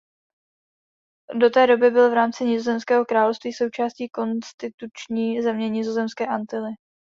[1.37, 6.71] Do té doby byl v rámci Nizozemského království součástí konstituční země Nizozemské Antily.